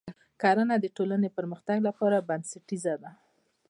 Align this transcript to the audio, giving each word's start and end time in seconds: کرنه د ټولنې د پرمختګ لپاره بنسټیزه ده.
کرنه 0.41 0.75
د 0.79 0.85
ټولنې 0.97 1.29
د 1.31 1.35
پرمختګ 1.37 1.77
لپاره 1.87 2.25
بنسټیزه 2.27 2.93
ده. 3.03 3.11